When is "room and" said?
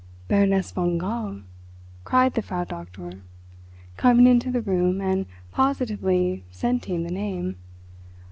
4.63-5.27